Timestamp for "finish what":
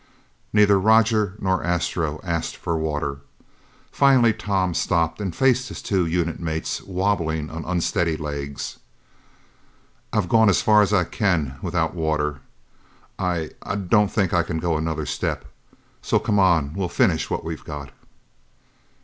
16.89-17.43